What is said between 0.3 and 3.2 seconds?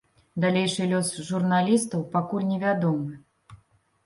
Далейшы лёс журналістаў пакуль невядомы.